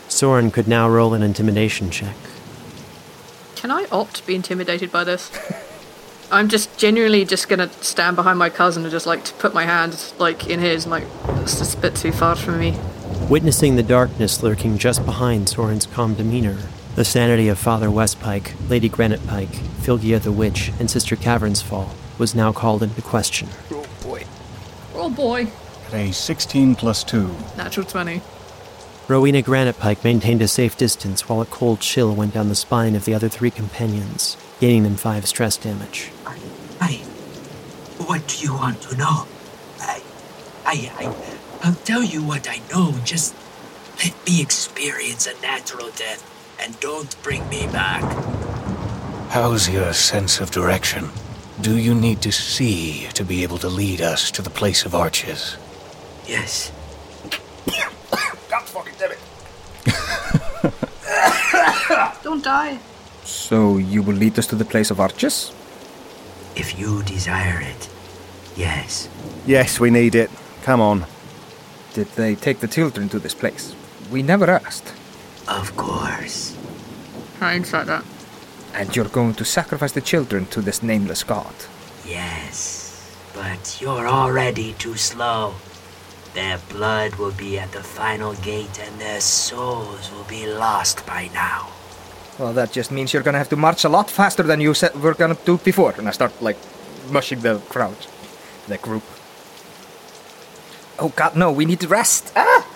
[0.08, 2.14] Soren could now roll an intimidation check.
[3.56, 5.30] Can I opt to be intimidated by this?
[6.30, 9.64] I'm just genuinely just gonna stand behind my cousin and just like to put my
[9.64, 10.86] hand like in his.
[10.86, 12.78] Like that's just a bit too far for me.
[13.28, 16.58] Witnessing the darkness lurking just behind Soren's calm demeanor,
[16.94, 22.34] the sanity of Father Westpike, Lady Granite Pike, Filgia the Witch, and Sister Cavernsfall was
[22.34, 23.48] now called into question.
[24.94, 25.48] Oh boy.
[25.86, 27.34] At a 16 plus 2.
[27.56, 28.20] Natural 20.
[29.08, 32.94] Rowena Granite Pike maintained a safe distance while a cold chill went down the spine
[32.94, 36.10] of the other three companions, gaining them five stress damage.
[36.80, 36.94] I.
[38.06, 39.26] What do you want to know?
[39.80, 40.02] I.
[40.64, 40.92] I.
[40.98, 41.14] I
[41.64, 42.94] I'll tell you what I know.
[43.04, 43.34] Just
[43.98, 46.28] let me experience a natural death
[46.60, 48.02] and don't bring me back.
[49.30, 51.10] How's your sense of direction?
[51.62, 54.96] Do you need to see to be able to lead us to the place of
[54.96, 55.56] arches?
[56.26, 56.72] Yes.
[58.50, 59.20] God fucking damn it.
[62.24, 62.80] Don't die.
[63.22, 65.52] So you will lead us to the place of arches?
[66.56, 67.88] If you desire it,
[68.56, 69.08] yes.
[69.46, 70.32] Yes, we need it.
[70.62, 71.06] Come on.
[71.94, 73.72] Did they take the children to this place?
[74.10, 74.92] We never asked.
[75.46, 76.56] Of course.
[77.40, 78.04] I insight that.
[78.74, 81.54] And you're going to sacrifice the children to this nameless god?
[82.06, 83.16] Yes.
[83.34, 85.54] But you're already too slow.
[86.34, 91.28] Their blood will be at the final gate and their souls will be lost by
[91.34, 91.68] now.
[92.38, 94.94] Well, that just means you're gonna have to march a lot faster than you said
[94.94, 95.94] we're gonna do before.
[95.98, 96.56] And I start, like,
[97.10, 98.06] mushing the crowd,
[98.68, 99.02] the group.
[100.98, 102.32] Oh god, no, we need rest.
[102.34, 102.66] Ah!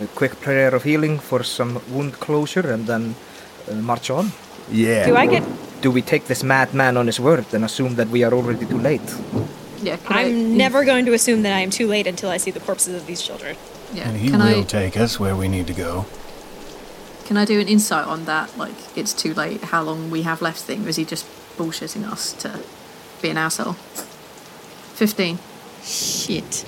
[0.00, 3.16] A quick prayer of healing for some wound closure and then
[3.68, 4.32] uh, march on.
[4.70, 5.06] Yeah.
[5.06, 5.42] Do I get?
[5.80, 8.78] Do we take this madman on his word and assume that we are already too
[8.78, 9.14] late?
[9.82, 9.96] Yeah.
[9.96, 12.50] Can I'm I, never going to assume that I am too late until I see
[12.50, 13.56] the corpses of these children.
[13.94, 14.08] Yeah.
[14.08, 14.62] And he can will I?
[14.62, 16.06] take us where we need to go.
[17.24, 18.56] Can I do an insight on that?
[18.58, 19.62] Like, it's too late.
[19.62, 20.62] How long we have left?
[20.62, 20.84] Thing?
[20.84, 22.60] Or is he just bullshitting us to
[23.22, 23.74] be an asshole?
[24.94, 25.38] Fifteen.
[25.82, 26.64] Shit.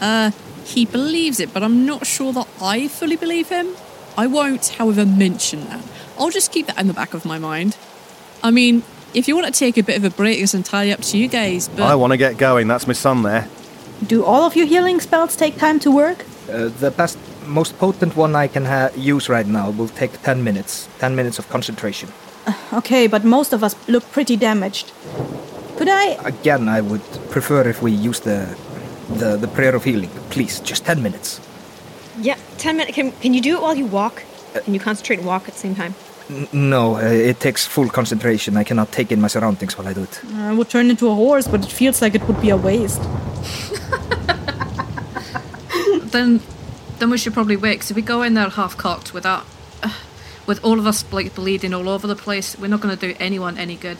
[0.00, 0.30] Uh,
[0.64, 3.74] he believes it, but I'm not sure that I fully believe him.
[4.16, 5.84] I won't, however, mention that.
[6.18, 7.76] I'll just keep that in the back of my mind.
[8.42, 8.82] I mean,
[9.14, 11.28] if you want to take a bit of a break, it's entirely up to you
[11.28, 11.82] guys, but.
[11.82, 12.68] I want to get going.
[12.68, 13.48] That's my son there.
[14.06, 16.24] Do all of your healing spells take time to work?
[16.48, 20.42] Uh, the best, most potent one I can ha- use right now will take 10
[20.44, 20.88] minutes.
[20.98, 22.08] 10 minutes of concentration.
[22.72, 24.92] Okay, but most of us look pretty damaged.
[25.76, 26.16] Could I?
[26.24, 28.56] Again, I would prefer if we use the,
[29.08, 30.10] the, the prayer of healing.
[30.30, 31.40] Please, just 10 minutes.
[32.20, 32.94] Yeah, ten minutes.
[32.94, 34.22] Can can you do it while you walk?
[34.62, 35.94] Can you concentrate and walk at the same time?
[36.52, 38.56] No, uh, it takes full concentration.
[38.56, 40.20] I cannot take in my surroundings while I do it.
[40.36, 43.02] I would turn into a horse, but it feels like it would be a waste.
[46.12, 46.40] then,
[46.98, 47.74] then we should probably wait.
[47.74, 49.44] Because if we go in there half cocked without,
[49.82, 49.92] uh,
[50.46, 53.14] with all of us like bleeding all over the place, we're not going to do
[53.20, 53.98] anyone any good.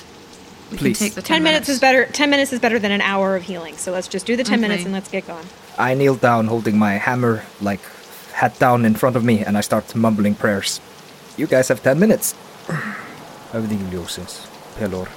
[0.71, 0.99] We Please.
[0.99, 1.69] can take the Ten, minutes.
[1.69, 2.07] is better.
[2.07, 3.77] Ten minutes is better than an hour of healing.
[3.77, 5.45] So let's just do the ten minutes and let's get going.
[5.77, 7.81] I kneel down holding my hammer, like,
[8.35, 10.81] head down in front of me, and I start mumbling prayers.
[11.37, 12.35] You guys have 10 minutes.
[13.55, 14.40] Höfðingi ljósins,
[14.79, 15.11] Pelor,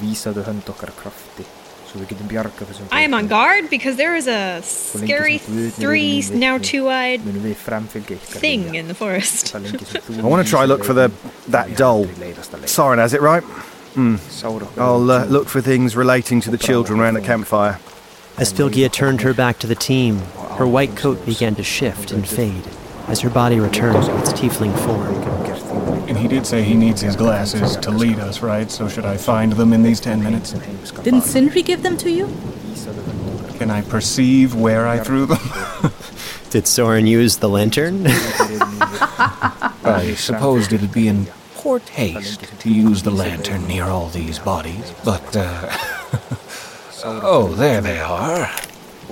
[0.00, 1.44] vísaðu hönd okkar krafti,
[1.88, 5.58] svo við getum bjargað þessum I am on guard because there is a scary sem
[5.58, 9.52] Guð three, now two-eyed munum við framfylgja ykkar thing in the forest.
[9.52, 11.10] Það lengi sem þú I want to try look for the
[11.52, 12.08] that doll.
[12.64, 13.44] Soren has it right.
[13.92, 14.16] Hmm.
[14.80, 17.78] I'll uh, look for things relating to the children around the campfire.
[18.38, 20.18] As Filgia turned her back to the team,
[20.56, 22.64] her white coat began to shift and fade
[23.06, 25.14] as her body returned to its tiefling form.
[26.08, 28.70] And he did say he needs his glasses to lead us, right?
[28.70, 30.52] So should I find them in these ten minutes?
[31.02, 32.26] Didn't Sindri give them to you?
[33.58, 35.38] Can I perceive where I threw them?
[36.50, 38.06] Did Soren use the lantern?
[39.84, 44.92] I supposed it'd be in poor taste to use the lantern near all these bodies,
[45.04, 45.91] but, uh.
[47.04, 48.50] Oh, there they are.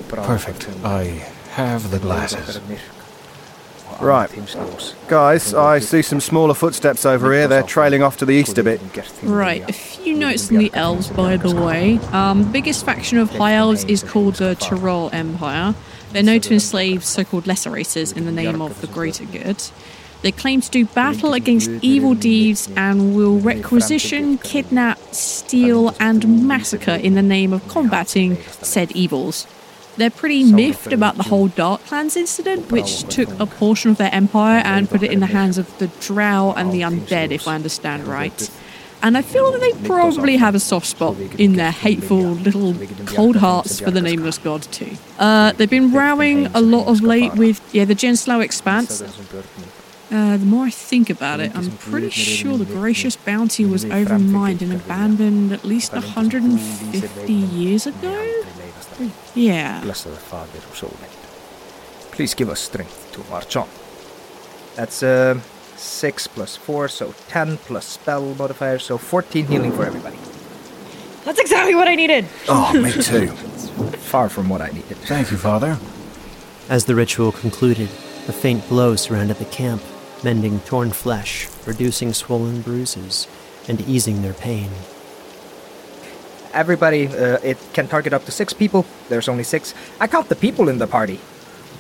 [0.09, 0.69] Perfect.
[0.85, 1.05] I
[1.53, 2.61] have the glasses.
[4.01, 4.31] Right.
[5.09, 7.47] Guys, I see some smaller footsteps over here.
[7.49, 8.81] They're trailing off to the east a bit.
[9.23, 11.99] Right, a few notes on the elves, by the way.
[12.13, 15.75] Um, biggest faction of high elves is called the Tyrol Empire.
[16.13, 19.63] They're known to enslave so called lesser races in the name of the greater good.
[20.23, 26.93] They claim to do battle against evil deeds and will requisition, kidnap, steal, and massacre
[26.93, 29.47] in the name of combating said evils.
[29.97, 34.63] They're pretty miffed about the whole Darklands incident, which took a portion of their empire
[34.65, 38.05] and put it in the hands of the Drow and the undead, if I understand
[38.07, 38.51] right.
[39.03, 42.75] And I feel that they probably have a soft spot in their hateful little
[43.07, 44.93] cold hearts for the Nameless God too.
[45.19, 49.03] Uh, they've been rowing a lot of late with, yeah, the Genslow Expanse.
[50.11, 54.61] Uh, the more I think about it, I'm pretty sure the Gracious Bounty was overmined
[54.61, 58.43] and abandoned at least 150 years ago?
[59.35, 59.81] Yeah.
[59.83, 61.11] Bless the Father who soul it.
[62.11, 63.69] Please give us strength to march on.
[64.75, 65.41] That's uh,
[65.77, 70.19] 6 plus 4, so 10 plus spell modifier, so 14 healing for everybody.
[71.25, 72.27] That's exactly what I needed.
[72.49, 73.29] Oh, me too.
[73.29, 74.97] Far from what I needed.
[74.99, 75.79] Thank you, Father.
[76.69, 77.89] As the ritual concluded,
[78.29, 79.83] a faint glow surrounded the camp,
[80.25, 83.27] mending torn flesh, reducing swollen bruises,
[83.69, 84.71] and easing their pain.
[86.53, 88.85] Everybody, uh, it can target up to 6 people.
[89.09, 89.75] There's only 6.
[90.01, 91.21] I count the people in the party.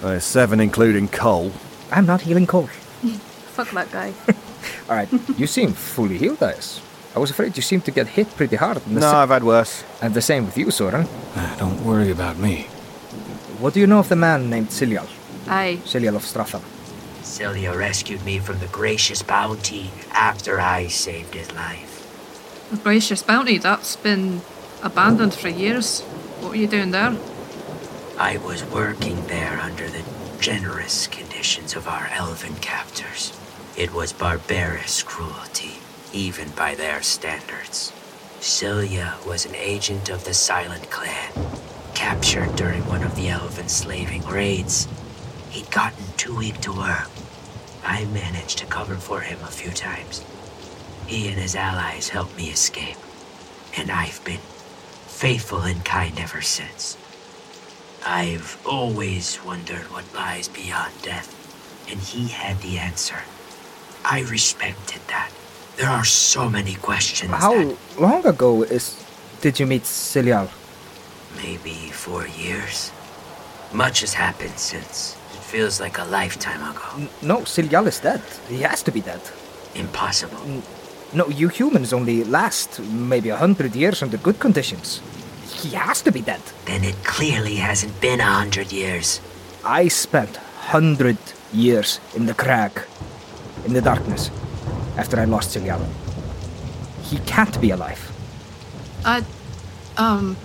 [0.00, 1.52] There's seven, including Cole.
[1.90, 2.66] I'm not healing Cole.
[3.56, 4.14] Fuck that guy.
[4.88, 6.80] Alright, you seem fully healed, Ias.
[7.14, 8.76] I was afraid you seemed to get hit pretty hard.
[8.86, 9.82] and the No, sa- I've had worse.
[10.00, 11.06] And the same with you, Soren.
[11.34, 12.62] Ah, Don't worry about me.
[13.58, 15.06] What do you know of the man named Silial?
[15.48, 15.80] Aye.
[15.84, 16.62] Silial of Stratham.
[17.30, 21.96] Silial rescued me from the gracious bounty after I saved his life.
[22.72, 24.40] The Gracious Bounty, that's been
[24.82, 26.00] abandoned for years.
[26.40, 27.16] What were you doing there?
[28.18, 30.02] I was working there under the
[30.40, 33.32] generous conditions of our elven captors.
[33.76, 35.78] It was barbarous cruelty,
[36.12, 37.92] even by their standards.
[38.40, 41.32] Silial was an agent of the Silent Clan,
[41.94, 44.88] captured during one of the elven slaving raids.
[45.50, 47.08] He'd gotten too weak to work.
[47.84, 50.24] I managed to cover for him a few times.
[51.06, 52.96] He and his allies helped me escape,
[53.76, 54.40] and I've been
[55.06, 56.96] faithful and kind ever since.
[58.06, 61.34] I've always wondered what lies beyond death,
[61.90, 63.18] and he had the answer.
[64.04, 65.30] I respected that.
[65.76, 67.32] There are so many questions.
[67.32, 69.02] How that long ago is
[69.40, 70.48] did you meet Silial?
[71.36, 72.92] maybe four years.
[73.72, 75.16] Much has happened since.
[75.50, 77.08] It feels like a lifetime ago.
[77.22, 78.22] No, Silial is dead.
[78.48, 79.20] He has to be dead.
[79.74, 80.62] Impossible.
[81.12, 85.02] No, you humans only last maybe a hundred years under good conditions.
[85.52, 86.40] He has to be dead.
[86.66, 89.20] Then it clearly hasn't been a hundred years.
[89.64, 90.36] I spent
[90.70, 91.18] hundred
[91.52, 92.70] years in the crag,
[93.66, 94.30] in the darkness,
[94.96, 95.84] after I lost Silial.
[97.02, 98.12] He can't be alive.
[99.04, 99.24] I,
[99.96, 100.36] um,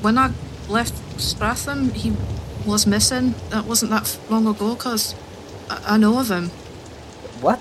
[0.00, 0.30] when I
[0.68, 2.12] left Stratham, he
[2.66, 3.34] was missing.
[3.50, 5.14] That wasn't that long ago, cause
[5.70, 6.50] I, I know of him.
[7.40, 7.60] What?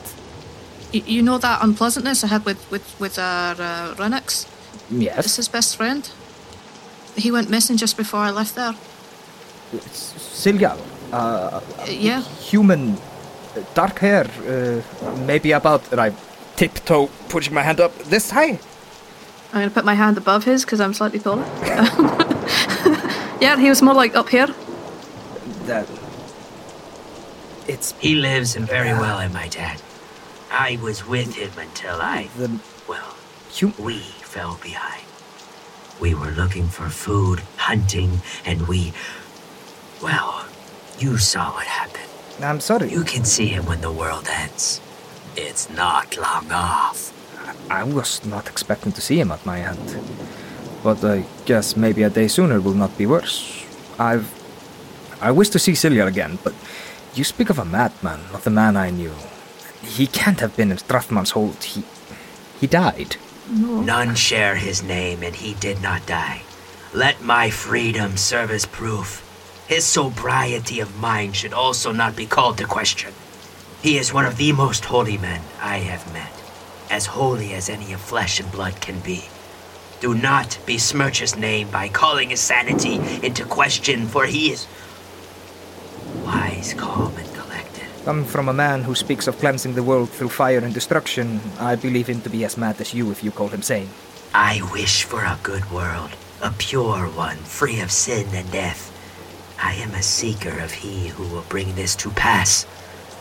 [0.94, 4.48] Y- you know that unpleasantness I had with with with our uh, Renix?
[4.90, 5.26] Yes.
[5.26, 6.10] It's his best friend.
[7.16, 8.76] He went missing just before I left there.
[9.92, 10.78] Silial.
[11.12, 12.22] Uh, yeah.
[12.50, 12.98] Human,
[13.76, 14.82] dark hair, uh,
[15.26, 15.92] maybe about.
[15.92, 16.12] And I
[16.56, 18.60] tiptoe, pushing my hand up this high.
[19.54, 21.46] I'm gonna put my hand above his because I'm slightly taller.
[23.40, 24.48] yeah, he was more like up here.
[25.66, 25.88] That.
[27.68, 27.94] It's.
[28.00, 29.82] He lives and very well in my dad.
[30.52, 32.30] I was with him until I.
[32.38, 32.60] The.
[32.88, 33.16] Well,
[33.80, 35.06] we fell behind.
[36.00, 38.94] We were looking for food, hunting, and we.
[40.02, 40.46] Well,
[41.00, 42.10] you saw what happened.
[42.42, 42.92] I'm sorry.
[42.92, 44.82] You can see him when the world ends.
[45.38, 47.12] It's not long off.
[47.70, 50.00] I was not expecting to see him at my end.
[50.84, 53.66] But I guess maybe a day sooner will not be worse.
[53.98, 54.43] I've.
[55.24, 56.54] I wish to see Silial again, but
[57.16, 59.14] you speak of a madman, not the man I knew.
[59.82, 61.64] He can't have been in Stratham's hold.
[61.64, 61.84] He.
[62.60, 63.16] He died.
[63.50, 66.42] None share his name, and he did not die.
[66.94, 69.24] Let my freedom serve as proof.
[69.66, 73.14] His sobriety of mind should also not be called to question.
[73.82, 76.34] He is one of the most holy men I have met,
[76.92, 79.24] as holy as any of flesh and blood can be.
[80.02, 84.68] Do not besmirch his name by calling his sanity into question, for he is
[86.64, 87.84] wise, calm, and collected.
[88.06, 91.40] Come from a man who speaks of cleansing the world through fire and destruction.
[91.60, 93.90] I believe him to be as mad as you if you call him sane.
[94.34, 96.12] I wish for a good world,
[96.42, 98.90] a pure one, free of sin and death.
[99.62, 102.66] I am a seeker of he who will bring this to pass.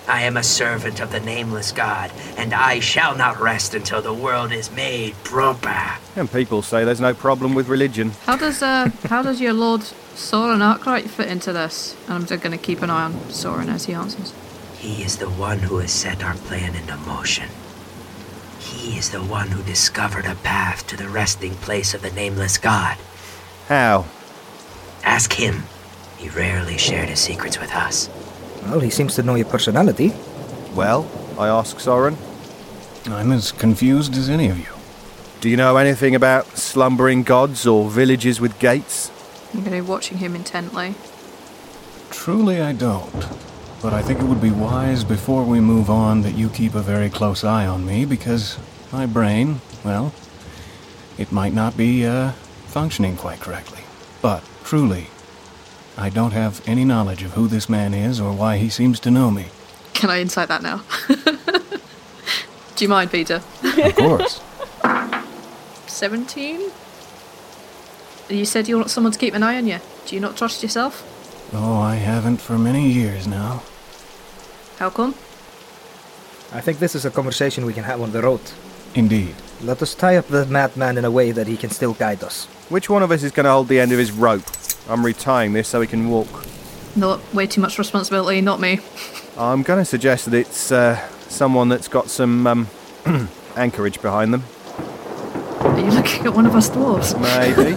[0.09, 4.12] I am a servant of the nameless God, and I shall not rest until the
[4.12, 5.80] world is made proper.
[6.16, 8.11] And people say there's no problem with religion.
[8.26, 9.82] How does uh how does your Lord
[10.14, 11.96] Soren Arkwright fit into this?
[12.06, 14.32] And I'm just gonna keep an eye on Soren as he answers.
[14.78, 17.48] He is the one who has set our plan into motion.
[18.58, 22.58] He is the one who discovered a path to the resting place of the nameless
[22.58, 22.96] God.
[23.68, 24.06] How?
[25.04, 25.62] Ask him.
[26.18, 28.08] He rarely shared his secrets with us.
[28.64, 30.12] Well, he seems to know your personality.
[30.74, 31.08] Well,
[31.38, 32.16] I ask Soren.
[33.06, 34.66] I'm as confused as any of you.
[35.40, 39.11] Do you know anything about slumbering gods or villages with gates?
[39.53, 40.94] To be watching him intently.
[42.11, 43.26] Truly, I don't.
[43.82, 46.80] But I think it would be wise before we move on that you keep a
[46.80, 48.59] very close eye on me because
[48.92, 50.12] my brain, well,
[51.18, 52.32] it might not be, uh,
[52.66, 53.80] functioning quite correctly.
[54.22, 55.09] But, truly,
[55.98, 59.11] I don't have any knowledge of who this man is or why he seems to
[59.11, 59.46] know me.
[59.92, 60.82] Can I insight that now?
[61.09, 63.42] Do you mind, Peter?
[63.62, 64.40] Of course.
[65.88, 66.70] 17?
[68.28, 69.78] You said you want someone to keep an eye on you.
[70.06, 71.08] Do you not trust yourself?
[71.54, 73.62] oh, I haven't for many years now.
[74.78, 75.14] How come?
[76.50, 78.40] I think this is a conversation we can have on the road.
[78.94, 79.34] Indeed.
[79.62, 82.46] Let us tie up the madman in a way that he can still guide us.
[82.68, 84.44] Which one of us is going to hold the end of his rope?
[84.88, 86.28] I'm retying this so he can walk.
[86.96, 88.80] No, way too much responsibility, not me.
[89.38, 90.96] I'm going to suggest that it's uh,
[91.28, 92.68] someone that's got some um,
[93.56, 94.42] anchorage behind them.
[95.82, 97.12] Are you looking at one of us dwarves?
[97.18, 97.74] Maybe.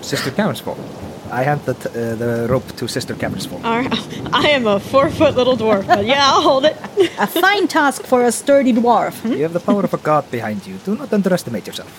[0.02, 0.78] Sister Cavernsfall.
[1.30, 3.62] I hand the, t- uh, the rope to Sister Cavernsfall.
[3.62, 4.34] All right.
[4.34, 6.76] I am a four foot little dwarf, but yeah, I'll hold it.
[7.18, 9.20] A fine task for a sturdy dwarf.
[9.20, 9.32] hmm?
[9.32, 10.78] You have the power of a god behind you.
[10.78, 11.92] Do not underestimate yourself.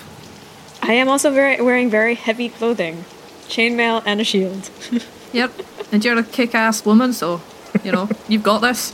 [0.82, 3.04] I am also very wearing very heavy clothing,
[3.48, 4.70] chainmail and a shield.
[5.32, 5.52] Yep.
[5.92, 7.40] And you're a kick ass woman, so,
[7.84, 8.92] you know, you've got this.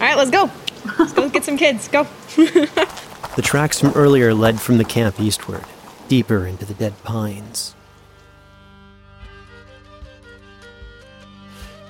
[0.00, 0.50] All right, let's go.
[0.98, 1.86] Let's go get some kids.
[1.86, 2.04] Go.
[3.36, 5.62] The tracks from earlier led from the camp eastward,
[6.08, 7.74] deeper into the dead pines.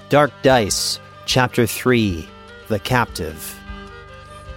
[0.08, 2.28] Dark Dice, Chapter 3
[2.66, 3.56] The Captive.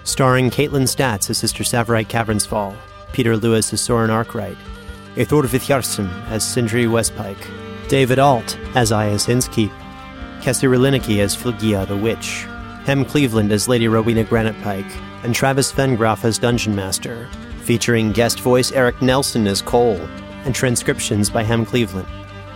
[0.03, 2.75] Starring Kaitlin Statz as Sister Savarite Cavernsfall,
[3.13, 4.57] Peter Lewis as Soren Arkwright,
[5.13, 9.71] Ethor Vithyarsson as Sindri Westpike, David Alt as Ias Inskeep,
[10.41, 12.45] Kessie Relinicki as Filgia the Witch,
[12.85, 14.91] Hem Cleveland as Lady Rowena Granite Pike,
[15.23, 17.27] and Travis Vengroff as Dungeon Master,
[17.63, 19.99] featuring guest voice Eric Nelson as Cole,
[20.45, 22.07] and transcriptions by Hem Cleveland.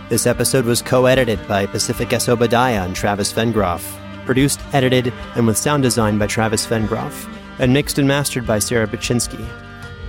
[0.08, 2.28] This episode was co edited by Pacific S.
[2.28, 3.82] Obadiah and Travis Vengroff,
[4.24, 8.86] produced, edited, and with sound design by Travis Vengroff, and mixed and mastered by Sarah
[8.86, 9.46] Baczynski.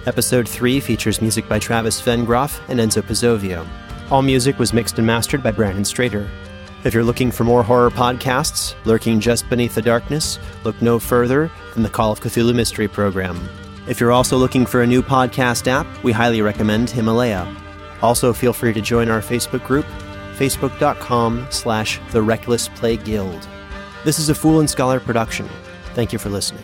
[0.05, 3.67] Episode 3 features music by Travis Vengroff and Enzo Pizzovio.
[4.11, 6.27] All music was mixed and mastered by Brandon Strader.
[6.85, 11.49] If you're looking for more horror podcasts, lurking just beneath the darkness, look no further
[11.73, 13.49] than the Call of Cthulhu Mystery Program.
[13.87, 17.51] If you're also looking for a new podcast app, we highly recommend Himalaya.
[18.03, 19.87] Also, feel free to join our Facebook group,
[20.35, 23.47] facebook.com slash the Reckless Play Guild.
[24.03, 25.49] This is a Fool and Scholar production.
[25.95, 26.63] Thank you for listening.